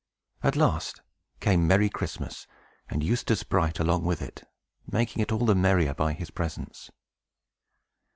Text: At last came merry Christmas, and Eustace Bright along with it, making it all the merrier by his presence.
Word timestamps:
At 0.41 0.55
last 0.55 1.03
came 1.41 1.67
merry 1.67 1.87
Christmas, 1.87 2.47
and 2.89 3.03
Eustace 3.03 3.43
Bright 3.43 3.77
along 3.77 4.03
with 4.03 4.19
it, 4.19 4.43
making 4.91 5.21
it 5.21 5.31
all 5.31 5.45
the 5.45 5.53
merrier 5.53 5.93
by 5.93 6.13
his 6.13 6.31
presence. 6.31 6.89